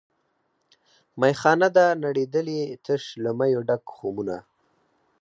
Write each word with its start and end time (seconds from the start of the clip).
میخانه 1.19 1.67
ده 1.75 1.85
نړېدلې 2.05 2.59
تش 2.85 3.03
له 3.23 3.31
میو 3.37 3.61
ډک 3.67 3.83
خُمونه 3.95 4.37